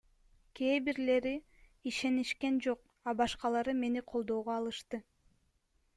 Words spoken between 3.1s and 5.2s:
башкалары мени колдоого алышты.